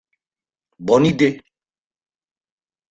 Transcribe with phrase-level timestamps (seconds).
[0.79, 1.43] Bonne idée!